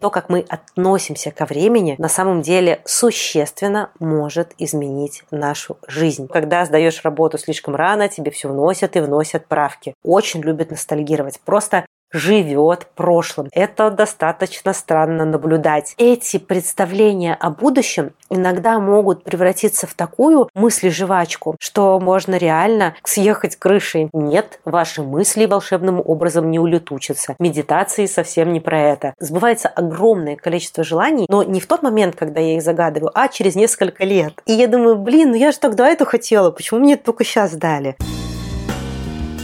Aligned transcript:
То, 0.00 0.10
как 0.10 0.28
мы 0.28 0.44
относимся 0.48 1.32
ко 1.32 1.44
времени, 1.44 1.96
на 1.98 2.08
самом 2.08 2.40
деле 2.40 2.80
существенно 2.84 3.90
может 3.98 4.52
изменить 4.56 5.24
нашу 5.32 5.76
жизнь. 5.88 6.28
Когда 6.28 6.64
сдаешь 6.64 7.02
работу 7.02 7.36
слишком 7.36 7.74
рано, 7.74 8.08
тебе 8.08 8.30
все 8.30 8.48
вносят 8.48 8.94
и 8.94 9.00
вносят 9.00 9.46
правки. 9.46 9.94
Очень 10.04 10.42
любят 10.42 10.70
ностальгировать. 10.70 11.40
Просто 11.40 11.84
живет 12.12 12.86
прошлым. 12.94 13.48
Это 13.52 13.90
достаточно 13.90 14.72
странно 14.72 15.24
наблюдать. 15.24 15.94
Эти 15.98 16.38
представления 16.38 17.34
о 17.34 17.50
будущем 17.50 18.12
иногда 18.30 18.78
могут 18.78 19.24
превратиться 19.24 19.86
в 19.86 19.94
такую 19.94 20.48
мысли-жвачку, 20.54 21.56
что 21.60 21.98
можно 22.00 22.36
реально 22.36 22.94
съехать 23.04 23.56
крышей. 23.56 24.10
Нет, 24.12 24.60
ваши 24.64 25.02
мысли 25.02 25.46
волшебным 25.46 26.02
образом 26.04 26.50
не 26.50 26.58
улетучатся. 26.58 27.36
Медитации 27.38 28.06
совсем 28.06 28.52
не 28.52 28.60
про 28.60 28.80
это. 28.80 29.14
Сбывается 29.18 29.68
огромное 29.68 30.36
количество 30.36 30.84
желаний, 30.84 31.26
но 31.28 31.42
не 31.42 31.60
в 31.60 31.66
тот 31.66 31.82
момент, 31.82 32.16
когда 32.16 32.40
я 32.40 32.56
их 32.56 32.62
загадываю, 32.62 33.10
а 33.14 33.28
через 33.28 33.54
несколько 33.54 34.04
лет. 34.04 34.34
И 34.46 34.52
я 34.52 34.66
думаю, 34.66 34.96
блин, 34.96 35.30
ну 35.30 35.36
я 35.36 35.52
же 35.52 35.58
тогда 35.58 35.88
это 35.88 36.04
хотела, 36.04 36.50
почему 36.50 36.80
мне 36.80 36.94
это 36.94 37.04
только 37.04 37.24
сейчас 37.24 37.52
дали? 37.52 37.96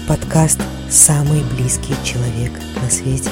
Подкаст 0.07 0.61
«Самый 0.91 1.43
близкий 1.57 1.95
человек 2.05 2.53
на 2.83 2.91
свете». 2.91 3.31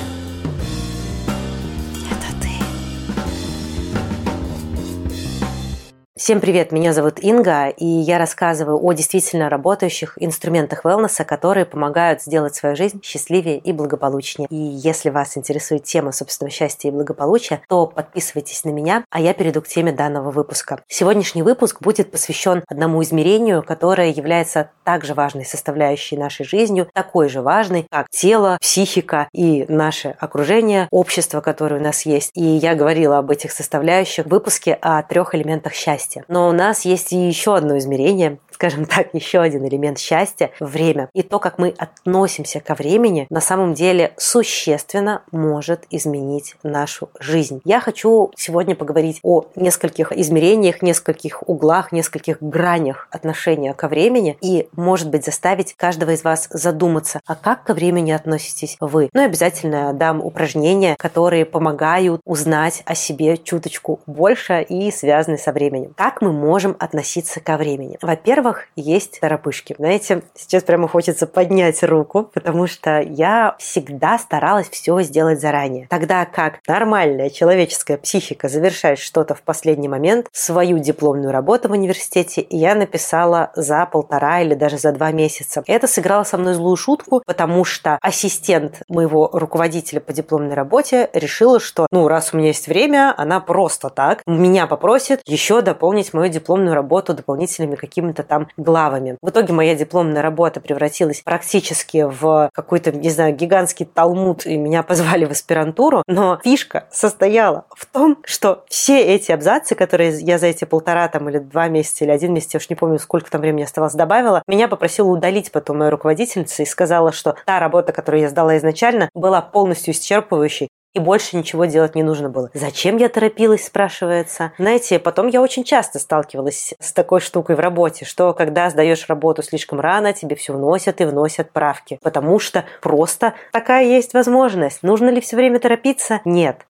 Всем 6.23 6.41
привет, 6.41 6.71
меня 6.71 6.93
зовут 6.93 7.19
Инга, 7.19 7.67
и 7.67 7.85
я 7.85 8.17
рассказываю 8.17 8.79
о 8.81 8.93
действительно 8.93 9.49
работающих 9.49 10.15
инструментах 10.21 10.85
wellness, 10.85 11.25
которые 11.25 11.67
помогают 11.67 12.23
сделать 12.23 12.55
свою 12.55 12.77
жизнь 12.77 13.01
счастливее 13.03 13.59
и 13.59 13.73
благополучнее. 13.73 14.47
И 14.48 14.55
если 14.55 15.11
вас 15.11 15.37
интересует 15.37 15.83
тема 15.83 16.12
собственного 16.12 16.53
счастья 16.53 16.91
и 16.91 16.93
благополучия, 16.93 17.62
то 17.69 17.89
подписывайтесь 17.89 18.62
на 18.62 18.69
меня, 18.69 19.05
а 19.11 19.21
я 19.21 19.35
перейду 19.35 19.62
к 19.62 19.67
теме 19.67 19.91
данного 19.91 20.31
выпуска. 20.31 20.85
Сегодняшний 20.87 21.43
выпуск 21.43 21.83
будет 21.83 22.12
посвящен 22.12 22.62
одному 22.69 23.03
измерению, 23.03 23.65
которое 23.65 24.11
является 24.11 24.70
также 24.84 25.15
важной 25.15 25.45
составляющей 25.45 26.17
нашей 26.17 26.47
жизнью, 26.47 26.89
такой 26.95 27.28
же 27.28 27.43
важной, 27.43 27.89
как 27.91 28.09
тело, 28.11 28.59
психика 28.61 29.28
и 29.33 29.65
наше 29.67 30.15
окружение, 30.20 30.87
общество, 30.93 31.41
которое 31.41 31.81
у 31.81 31.83
нас 31.83 32.06
есть. 32.06 32.31
И 32.34 32.45
я 32.45 32.77
говорила 32.77 33.19
об 33.19 33.33
этих 33.33 33.50
составляющих 33.50 34.27
в 34.27 34.28
выпуске 34.28 34.75
о 34.75 35.03
трех 35.03 35.34
элементах 35.34 35.73
счастья 35.73 36.12
счастья. 36.13 36.25
Но 36.29 36.49
у 36.49 36.53
нас 36.53 36.85
есть 36.85 37.13
и 37.13 37.17
еще 37.17 37.57
одно 37.57 37.79
измерение, 37.79 38.39
скажем 38.53 38.84
так, 38.84 39.08
еще 39.12 39.41
один 39.41 39.67
элемент 39.67 39.98
счастья– 39.98 40.50
время. 40.61 41.08
И 41.14 41.22
то, 41.22 41.39
как 41.39 41.58
мы 41.58 41.75
относимся 41.77 42.61
ко 42.61 42.75
времени, 42.75 43.27
на 43.31 43.41
самом 43.41 43.75
деле 43.75 44.12
существенно 44.17 45.22
может 45.33 45.84
изменить 45.91 46.56
нашу 46.62 47.09
жизнь. 47.19 47.61
Я 47.64 47.81
хочу 47.81 48.31
сегодня 48.36 48.75
поговорить 48.75 49.20
о 49.22 49.47
нескольких 49.56 50.12
измерениях, 50.12 50.83
нескольких 50.83 51.48
углах, 51.48 51.92
нескольких 51.92 52.39
гранях 52.41 53.09
отношения 53.11 53.75
ко 53.75 53.89
времени 53.89 54.36
и, 54.41 54.69
может 54.77 55.11
быть, 55.11 55.25
заставить 55.25 55.75
каждого 55.75 56.11
из 56.11 56.25
вас 56.25 56.48
задуматься, 56.50 57.20
а 57.27 57.34
как 57.34 57.64
ко 57.64 57.75
времени 57.75 58.12
относитесь 58.12 58.77
вы. 58.81 59.09
Ну 59.12 59.22
и 59.22 59.27
обязательно 59.27 59.92
дам 59.92 60.20
упражнения, 60.20 60.97
которые 60.98 61.44
помогают 61.44 62.20
узнать 62.25 62.83
о 62.87 62.94
себе 62.94 63.37
чуточку 63.37 64.00
больше 64.06 64.62
и 64.62 64.91
связаны 64.91 65.39
со 65.39 65.53
временем. 65.53 65.94
Как 65.97 66.22
мы 66.22 66.33
можем 66.33 66.77
относиться 66.78 67.41
ко 67.41 67.56
времени? 67.56 67.98
Во-первых, 68.03 68.42
есть 68.77 69.21
торопышки. 69.21 69.75
Знаете, 69.79 70.23
сейчас 70.35 70.62
прямо 70.62 70.89
хочется 70.89 71.27
поднять 71.27 71.83
руку, 71.83 72.31
потому 72.35 72.67
что 72.67 73.01
я 73.01 73.57
всегда 73.59 74.19
старалась 74.19 74.69
все 74.69 75.01
сделать 75.03 75.41
заранее. 75.41 75.87
Тогда 75.89 76.25
как 76.25 76.61
нормальная 76.67 77.31
человеческая 77.31 77.97
психика 77.97 78.49
завершает 78.49 78.99
что-то 78.99 79.34
в 79.34 79.43
последний 79.43 79.89
момент, 79.89 80.27
свою 80.33 80.79
дипломную 80.79 81.33
работу 81.33 81.69
в 81.69 81.73
университете 81.73 82.47
я 82.51 82.75
написала 82.75 83.53
за 83.55 83.87
полтора 83.87 84.41
или 84.41 84.55
даже 84.55 84.79
за 84.79 84.93
два 84.93 85.12
месяца. 85.12 85.62
Это 85.66 85.87
сыграло 85.87 86.25
со 86.25 86.39
мной 86.39 86.55
злую 86.55 86.77
шутку, 86.77 87.22
потому 87.27 87.65
что 87.65 87.99
ассистент 88.00 88.83
моего 88.89 89.31
руководителя 89.33 90.00
по 90.00 90.12
дипломной 90.12 90.55
работе 90.55 91.11
решила, 91.12 91.61
что, 91.61 91.87
ну, 91.91 92.09
раз 92.09 92.33
у 92.33 92.37
меня 92.37 92.49
есть 92.49 92.66
время, 92.66 93.15
она 93.16 93.41
просто 93.41 93.89
так 93.91 94.22
меня 94.27 94.66
попросит 94.66 95.21
еще 95.27 95.61
дополнить 95.61 96.12
мою 96.12 96.31
дипломную 96.31 96.75
работу 96.75 97.15
дополнительными 97.15 97.77
какими-то 97.77 98.22
там 98.32 98.48
главами. 98.56 99.19
В 99.20 99.28
итоге 99.28 99.53
моя 99.53 99.75
дипломная 99.75 100.22
работа 100.22 100.59
превратилась 100.62 101.20
практически 101.20 102.06
в 102.09 102.48
какой-то, 102.54 102.91
не 102.91 103.10
знаю, 103.10 103.37
гигантский 103.37 103.84
талмуд, 103.84 104.47
и 104.47 104.56
меня 104.56 104.82
позвали 104.82 105.26
в 105.26 105.32
аспирантуру. 105.32 106.03
Но 106.06 106.41
фишка 106.42 106.84
состояла 106.91 107.66
в 107.76 107.84
том, 107.84 108.16
что 108.25 108.65
все 108.69 109.03
эти 109.03 109.32
абзацы, 109.32 109.75
которые 109.75 110.19
я 110.21 110.38
за 110.38 110.47
эти 110.47 110.65
полтора 110.65 111.09
там 111.09 111.28
или 111.28 111.41
два 111.41 111.69
месяца 111.69 112.04
или 112.04 112.10
один 112.10 112.32
месяц, 112.32 112.54
я 112.54 112.59
уж 112.59 112.71
не 112.71 112.76
помню, 112.76 112.98
сколько 112.98 113.31
там 113.31 113.42
времени 113.42 113.65
оставалось, 113.65 113.92
добавила, 113.94 114.42
меня 114.47 114.66
попросила 114.66 115.09
удалить 115.09 115.53
потом 115.53 115.81
моя 115.81 115.91
руководительница 115.91 116.62
и 116.62 116.66
сказала, 116.66 117.12
что 117.12 117.37
та 117.44 117.60
работа, 117.60 117.92
которую 117.92 118.22
я 118.22 118.31
сдала 118.31 118.56
изначально, 118.56 119.10
была 119.12 119.42
полностью 119.42 119.92
исчерпывающей, 119.92 120.69
и 120.94 120.98
больше 120.98 121.36
ничего 121.36 121.64
делать 121.64 121.94
не 121.94 122.03
нужно 122.03 122.28
было. 122.28 122.50
Зачем 122.54 122.97
я 122.97 123.08
торопилась, 123.08 123.66
спрашивается. 123.66 124.53
Знаете, 124.58 124.98
потом 124.98 125.28
я 125.28 125.41
очень 125.41 125.64
часто 125.64 125.98
сталкивалась 125.98 126.75
с 126.78 126.92
такой 126.92 127.20
штукой 127.20 127.56
в 127.56 127.60
работе, 127.60 128.04
что 128.04 128.34
когда 128.34 128.69
сдаешь 128.70 129.08
работу 129.08 129.42
слишком 129.42 129.80
рано, 129.80 130.12
тебе 130.12 130.36
все 130.36 130.53
вносят 130.53 131.00
и 131.00 131.04
вносят 131.04 131.50
правки, 131.50 131.98
потому 132.03 132.38
что 132.38 132.64
просто 132.80 133.34
такая 133.53 133.86
есть 133.86 134.14
возможность. 134.14 134.82
Нужно 134.82 135.10
ли 135.10 135.20
все 135.20 135.36
время 135.36 135.58
торопиться? 135.58 136.20
Нет. 136.25 136.66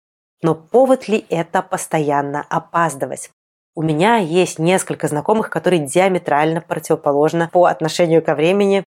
Но 0.43 0.55
повод 0.55 1.09
ли 1.09 1.25
это 1.29 1.63
постоянно 1.63 2.45
опаздывать? 2.49 3.31
У 3.75 3.83
меня 3.83 4.17
есть 4.17 4.59
несколько 4.59 5.07
знакомых, 5.07 5.51
которые 5.51 5.85
диаметрально 5.85 6.63
противоположны 6.63 7.49
по 7.53 7.67
отношению 7.67 8.23
ко 8.23 8.35
времени 8.35 8.85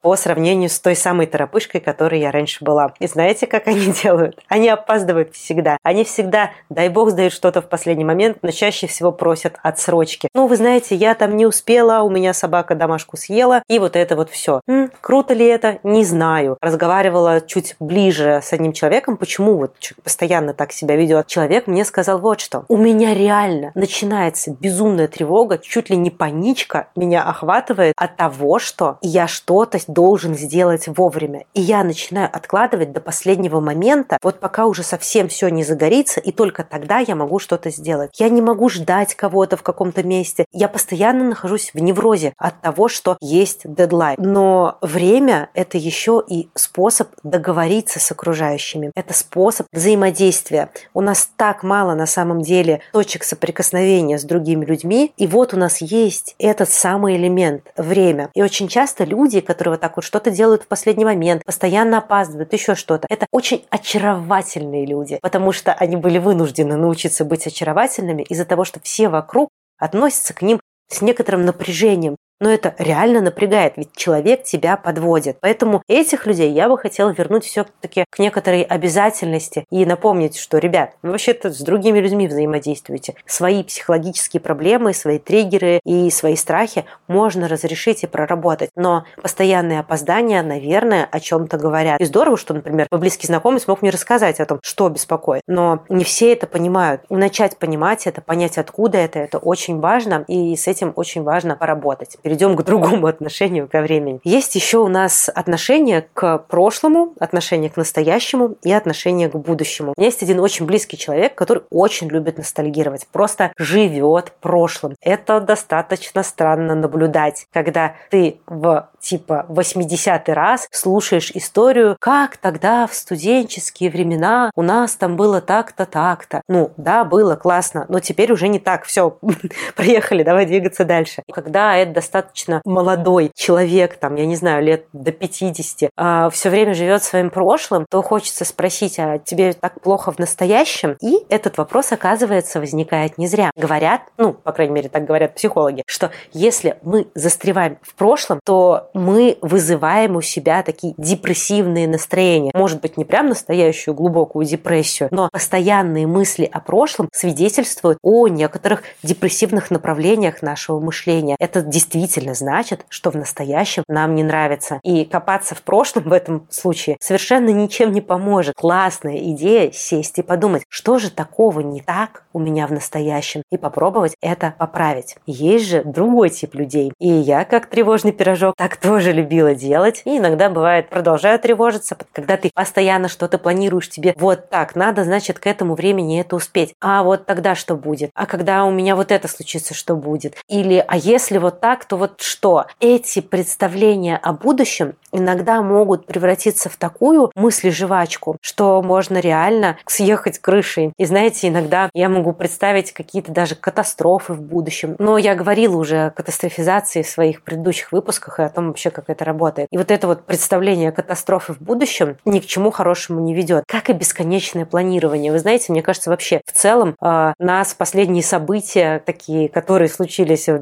по 0.00 0.16
сравнению 0.16 0.68
с 0.68 0.80
той 0.80 0.96
самой 0.96 1.26
торопышкой, 1.26 1.80
которой 1.80 2.20
я 2.20 2.30
раньше 2.30 2.64
была. 2.64 2.92
И 2.98 3.06
знаете, 3.06 3.46
как 3.46 3.66
они 3.68 3.92
делают? 4.02 4.38
Они 4.48 4.68
опаздывают 4.68 5.34
всегда. 5.34 5.76
Они 5.82 6.04
всегда, 6.04 6.50
дай 6.68 6.88
бог, 6.88 7.10
сдают 7.10 7.32
что-то 7.32 7.60
в 7.62 7.68
последний 7.68 8.04
момент, 8.04 8.38
но 8.42 8.50
чаще 8.50 8.86
всего 8.86 9.12
просят 9.12 9.56
отсрочки. 9.62 10.28
Ну, 10.34 10.46
вы 10.46 10.56
знаете, 10.56 10.94
я 10.94 11.14
там 11.14 11.36
не 11.36 11.46
успела, 11.46 12.02
у 12.02 12.10
меня 12.10 12.32
собака 12.32 12.74
домашку 12.74 13.16
съела, 13.16 13.62
и 13.68 13.78
вот 13.78 13.96
это 13.96 14.16
вот 14.16 14.30
все. 14.30 14.60
М, 14.66 14.90
круто 15.00 15.34
ли 15.34 15.46
это? 15.46 15.78
Не 15.82 16.04
знаю. 16.04 16.56
Разговаривала 16.60 17.40
чуть 17.40 17.76
ближе 17.80 18.40
с 18.42 18.52
одним 18.52 18.72
человеком, 18.72 19.16
почему 19.16 19.56
вот 19.56 19.76
постоянно 20.02 20.54
так 20.54 20.72
себя 20.72 20.96
ведет. 20.96 21.26
Человек 21.26 21.66
мне 21.66 21.84
сказал 21.84 22.18
вот 22.18 22.40
что. 22.40 22.64
У 22.68 22.76
меня 22.76 23.14
реально 23.14 23.72
начинается 23.74 24.50
безумная 24.50 25.08
тревога, 25.08 25.58
чуть 25.58 25.90
ли 25.90 25.96
не 25.96 26.10
паничка 26.10 26.88
меня 26.96 27.22
охватывает 27.24 27.94
от 27.96 28.16
того, 28.16 28.58
что 28.58 28.98
я 29.02 29.26
что-то 29.26 29.78
должен 29.92 30.34
сделать 30.34 30.86
вовремя. 30.86 31.44
И 31.54 31.60
я 31.60 31.84
начинаю 31.84 32.28
откладывать 32.32 32.92
до 32.92 33.00
последнего 33.00 33.60
момента, 33.60 34.18
вот 34.22 34.40
пока 34.40 34.66
уже 34.66 34.82
совсем 34.82 35.28
все 35.28 35.48
не 35.48 35.64
загорится, 35.64 36.20
и 36.20 36.32
только 36.32 36.64
тогда 36.64 36.98
я 36.98 37.14
могу 37.14 37.38
что-то 37.38 37.70
сделать. 37.70 38.10
Я 38.18 38.28
не 38.28 38.42
могу 38.42 38.68
ждать 38.68 39.14
кого-то 39.14 39.56
в 39.56 39.62
каком-то 39.62 40.02
месте. 40.02 40.44
Я 40.52 40.68
постоянно 40.68 41.24
нахожусь 41.24 41.72
в 41.74 41.78
неврозе 41.78 42.32
от 42.36 42.60
того, 42.60 42.88
что 42.88 43.16
есть 43.20 43.60
дедлайн. 43.64 44.16
Но 44.18 44.78
время– 44.80 45.50
это 45.54 45.78
еще 45.78 46.22
и 46.26 46.48
способ 46.54 47.08
договориться 47.22 47.98
с 48.00 48.10
окружающими. 48.10 48.92
Это 48.94 49.14
способ 49.14 49.66
взаимодействия. 49.72 50.70
У 50.94 51.00
нас 51.00 51.28
так 51.36 51.62
мало 51.62 51.94
на 51.94 52.06
самом 52.06 52.40
деле 52.42 52.80
точек 52.92 53.24
соприкосновения 53.24 54.18
с 54.18 54.24
другими 54.24 54.64
людьми, 54.64 55.12
и 55.16 55.26
вот 55.26 55.54
у 55.54 55.56
нас 55.56 55.80
есть 55.80 56.34
этот 56.38 56.70
самый 56.70 57.16
элемент– 57.16 57.64
время. 57.76 58.30
И 58.34 58.42
очень 58.42 58.68
часто 58.68 59.04
люди, 59.04 59.40
которые 59.40 59.79
так 59.80 59.96
вот 59.96 60.04
что-то 60.04 60.30
делают 60.30 60.62
в 60.62 60.66
последний 60.68 61.04
момент, 61.04 61.44
постоянно 61.44 61.98
опаздывают, 61.98 62.52
еще 62.52 62.74
что-то. 62.74 63.06
Это 63.10 63.26
очень 63.32 63.64
очаровательные 63.70 64.86
люди, 64.86 65.18
потому 65.22 65.52
что 65.52 65.72
они 65.72 65.96
были 65.96 66.18
вынуждены 66.18 66.76
научиться 66.76 67.24
быть 67.24 67.46
очаровательными 67.46 68.22
из-за 68.22 68.44
того, 68.44 68.64
что 68.64 68.80
все 68.80 69.08
вокруг 69.08 69.48
относятся 69.78 70.34
к 70.34 70.42
ним 70.42 70.60
с 70.88 71.02
некоторым 71.02 71.44
напряжением, 71.44 72.16
но 72.40 72.50
это 72.50 72.74
реально 72.78 73.20
напрягает, 73.20 73.74
ведь 73.76 73.94
человек 73.94 74.44
тебя 74.44 74.76
подводит. 74.76 75.36
Поэтому 75.40 75.82
этих 75.86 76.26
людей 76.26 76.50
я 76.52 76.68
бы 76.68 76.78
хотела 76.78 77.10
вернуть 77.10 77.44
все-таки 77.44 78.04
к 78.08 78.18
некоторой 78.18 78.62
обязательности 78.62 79.66
и 79.70 79.84
напомнить, 79.84 80.36
что, 80.36 80.58
ребят, 80.58 80.94
вы 81.02 81.10
вообще-то 81.10 81.52
с 81.52 81.60
другими 81.60 81.98
людьми 81.98 82.26
взаимодействуете. 82.26 83.14
Свои 83.26 83.62
психологические 83.62 84.40
проблемы, 84.40 84.94
свои 84.94 85.18
триггеры 85.18 85.80
и 85.84 86.10
свои 86.10 86.36
страхи 86.36 86.86
можно 87.08 87.46
разрешить 87.46 88.02
и 88.02 88.06
проработать. 88.06 88.70
Но 88.74 89.04
постоянные 89.20 89.80
опоздания, 89.80 90.42
наверное, 90.42 91.06
о 91.10 91.20
чем-то 91.20 91.58
говорят. 91.58 92.00
И 92.00 92.04
здорово, 92.04 92.38
что, 92.38 92.54
например, 92.54 92.86
мой 92.90 93.00
близкий 93.00 93.26
знакомый 93.26 93.60
смог 93.60 93.82
мне 93.82 93.90
рассказать 93.90 94.40
о 94.40 94.46
том, 94.46 94.60
что 94.62 94.88
беспокоит. 94.88 95.42
Но 95.46 95.84
не 95.90 96.04
все 96.04 96.32
это 96.32 96.46
понимают. 96.46 97.02
Начать 97.10 97.58
понимать 97.58 98.06
это, 98.06 98.22
понять, 98.22 98.56
откуда 98.56 98.98
это, 98.98 99.18
это 99.18 99.38
очень 99.38 99.80
важно, 99.80 100.24
и 100.26 100.56
с 100.56 100.66
этим 100.66 100.92
очень 100.96 101.22
важно 101.22 101.56
поработать 101.56 102.16
перейдем 102.30 102.54
к 102.54 102.62
другому 102.62 103.06
отношению 103.08 103.66
ко 103.66 103.82
времени. 103.82 104.20
Есть 104.22 104.54
еще 104.54 104.78
у 104.78 104.86
нас 104.86 105.28
отношение 105.34 106.06
к 106.14 106.38
прошлому, 106.38 107.14
отношение 107.18 107.70
к 107.70 107.76
настоящему 107.76 108.54
и 108.62 108.72
отношение 108.72 109.28
к 109.28 109.34
будущему. 109.34 109.94
У 109.96 110.00
меня 110.00 110.06
есть 110.06 110.22
один 110.22 110.38
очень 110.38 110.64
близкий 110.64 110.96
человек, 110.96 111.34
который 111.34 111.64
очень 111.70 112.08
любит 112.08 112.38
ностальгировать, 112.38 113.08
просто 113.10 113.52
живет 113.58 114.32
прошлым. 114.40 114.94
Это 115.00 115.40
достаточно 115.40 116.22
странно 116.22 116.76
наблюдать, 116.76 117.46
когда 117.52 117.96
ты 118.10 118.38
в 118.46 118.88
типа 119.00 119.46
80-й 119.48 120.32
раз 120.32 120.68
слушаешь 120.70 121.32
историю, 121.32 121.96
как 121.98 122.36
тогда 122.36 122.86
в 122.86 122.94
студенческие 122.94 123.90
времена 123.90 124.52
у 124.54 124.62
нас 124.62 124.94
там 124.94 125.16
было 125.16 125.40
так-то, 125.40 125.84
так-то. 125.84 126.42
Ну, 126.48 126.70
да, 126.76 127.04
было 127.04 127.34
классно, 127.34 127.86
но 127.88 127.98
теперь 127.98 128.30
уже 128.30 128.46
не 128.46 128.60
так. 128.60 128.84
Все, 128.84 129.18
проехали, 129.74 130.22
давай 130.22 130.46
двигаться 130.46 130.84
дальше. 130.84 131.22
Когда 131.32 131.76
это 131.76 131.94
достаточно 131.94 132.19
молодой 132.64 133.30
человек, 133.34 133.96
там, 133.96 134.16
я 134.16 134.26
не 134.26 134.36
знаю, 134.36 134.64
лет 134.64 134.86
до 134.92 135.12
50, 135.12 135.90
а, 135.96 136.30
все 136.30 136.50
время 136.50 136.74
живет 136.74 137.02
своим 137.02 137.30
прошлым, 137.30 137.86
то 137.88 138.02
хочется 138.02 138.44
спросить, 138.44 138.98
а 138.98 139.18
тебе 139.18 139.52
так 139.52 139.80
плохо 139.80 140.12
в 140.12 140.18
настоящем? 140.18 140.96
И 141.00 141.18
этот 141.28 141.58
вопрос, 141.58 141.92
оказывается, 141.92 142.60
возникает 142.60 143.18
не 143.18 143.26
зря. 143.26 143.50
Говорят, 143.56 144.02
ну, 144.16 144.32
по 144.32 144.52
крайней 144.52 144.74
мере, 144.74 144.88
так 144.88 145.04
говорят 145.04 145.34
психологи, 145.34 145.82
что 145.86 146.10
если 146.32 146.76
мы 146.82 147.08
застреваем 147.14 147.78
в 147.82 147.94
прошлом, 147.94 148.40
то 148.44 148.90
мы 148.94 149.38
вызываем 149.42 150.16
у 150.16 150.20
себя 150.20 150.62
такие 150.62 150.94
депрессивные 150.96 151.88
настроения. 151.88 152.50
Может 152.54 152.80
быть, 152.80 152.96
не 152.96 153.04
прям 153.04 153.28
настоящую 153.28 153.94
глубокую 153.94 154.44
депрессию, 154.46 155.08
но 155.10 155.28
постоянные 155.32 156.06
мысли 156.06 156.48
о 156.50 156.60
прошлом 156.60 157.08
свидетельствуют 157.12 157.98
о 158.02 158.28
некоторых 158.28 158.82
депрессивных 159.02 159.70
направлениях 159.70 160.42
нашего 160.42 160.80
мышления. 160.80 161.36
Это 161.38 161.62
действительно 161.62 162.09
значит, 162.34 162.84
что 162.88 163.10
в 163.10 163.16
настоящем 163.16 163.84
нам 163.88 164.14
не 164.14 164.22
нравится. 164.22 164.80
И 164.82 165.04
копаться 165.04 165.54
в 165.54 165.62
прошлом 165.62 166.04
в 166.04 166.12
этом 166.12 166.46
случае 166.50 166.96
совершенно 167.00 167.50
ничем 167.50 167.92
не 167.92 168.00
поможет. 168.00 168.54
Классная 168.56 169.18
идея 169.32 169.70
сесть 169.72 170.18
и 170.18 170.22
подумать, 170.22 170.64
что 170.68 170.98
же 170.98 171.10
такого 171.10 171.60
не 171.60 171.80
так 171.80 172.24
у 172.32 172.38
меня 172.38 172.66
в 172.66 172.72
настоящем, 172.72 173.42
и 173.50 173.56
попробовать 173.56 174.16
это 174.20 174.54
поправить. 174.58 175.16
Есть 175.26 175.66
же 175.66 175.82
другой 175.84 176.30
тип 176.30 176.54
людей. 176.54 176.92
И 176.98 177.08
я, 177.08 177.44
как 177.44 177.66
тревожный 177.66 178.12
пирожок, 178.12 178.54
так 178.56 178.76
тоже 178.76 179.12
любила 179.12 179.54
делать. 179.54 180.02
И 180.04 180.18
иногда 180.18 180.48
бывает, 180.48 180.88
продолжаю 180.88 181.38
тревожиться, 181.38 181.96
когда 182.12 182.36
ты 182.36 182.50
постоянно 182.54 183.08
что-то 183.08 183.38
планируешь 183.38 183.88
тебе 183.88 184.14
вот 184.16 184.48
так, 184.50 184.76
надо, 184.76 185.04
значит, 185.04 185.38
к 185.38 185.46
этому 185.46 185.74
времени 185.74 186.20
это 186.20 186.36
успеть. 186.36 186.74
А 186.80 187.02
вот 187.02 187.26
тогда 187.26 187.54
что 187.54 187.76
будет? 187.76 188.10
А 188.14 188.26
когда 188.26 188.64
у 188.64 188.70
меня 188.70 188.96
вот 188.96 189.10
это 189.12 189.28
случится, 189.28 189.74
что 189.74 189.96
будет? 189.96 190.36
Или, 190.48 190.84
а 190.86 190.96
если 190.96 191.38
вот 191.38 191.60
так, 191.60 191.84
то 191.90 191.96
вот 191.96 192.20
что? 192.20 192.66
Эти 192.78 193.20
представления 193.20 194.16
о 194.16 194.32
будущем 194.32 194.94
иногда 195.10 195.60
могут 195.60 196.06
превратиться 196.06 196.68
в 196.68 196.76
такую 196.76 197.32
мыслеживачку, 197.34 198.36
что 198.40 198.80
можно 198.80 199.18
реально 199.18 199.76
съехать 199.86 200.38
крышей. 200.38 200.92
И 200.96 201.04
знаете, 201.04 201.48
иногда 201.48 201.90
я 201.92 202.08
могу 202.08 202.32
представить 202.32 202.92
какие-то 202.92 203.32
даже 203.32 203.56
катастрофы 203.56 204.34
в 204.34 204.40
будущем. 204.40 204.94
Но 205.00 205.18
я 205.18 205.34
говорила 205.34 205.76
уже 205.76 206.06
о 206.06 206.10
катастрофизации 206.10 207.02
в 207.02 207.08
своих 207.08 207.42
предыдущих 207.42 207.90
выпусках 207.90 208.38
и 208.38 208.42
о 208.42 208.48
том 208.50 208.68
вообще, 208.68 208.90
как 208.90 209.10
это 209.10 209.24
работает. 209.24 209.66
И 209.72 209.76
вот 209.76 209.90
это 209.90 210.06
вот 210.06 210.24
представление 210.26 210.92
катастрофы 210.92 211.54
в 211.54 211.60
будущем 211.60 212.18
ни 212.24 212.38
к 212.38 212.46
чему 212.46 212.70
хорошему 212.70 213.18
не 213.18 213.34
ведет. 213.34 213.64
Как 213.66 213.90
и 213.90 213.94
бесконечное 213.94 214.64
планирование. 214.64 215.32
Вы 215.32 215.40
знаете, 215.40 215.72
мне 215.72 215.82
кажется, 215.82 216.10
вообще 216.10 216.40
в 216.46 216.52
целом 216.52 216.94
э, 217.00 217.32
нас 217.40 217.74
последние 217.74 218.22
события, 218.22 219.02
такие, 219.04 219.48
которые 219.48 219.88
случились 219.88 220.46
в 220.46 220.58